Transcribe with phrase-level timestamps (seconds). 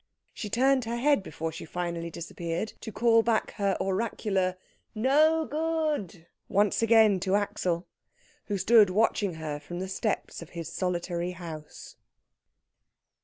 [0.33, 4.57] She turned her head before she finally disappeared, to call back her oracular
[4.95, 7.85] "No good!" once again to Axel,
[8.45, 11.97] who stood watching her from the steps of his solitary house.